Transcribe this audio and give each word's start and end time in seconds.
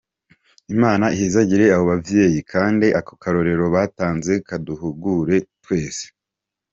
Imana 0.75 1.05
ihezagire 1.15 1.63
abo 1.75 1.83
bavyeyi 1.91 2.39
kandi 2.51 2.87
akarorero 2.99 3.63
batanze 3.75 4.33
kaduhugure 4.47 5.37
twese. 5.63 6.05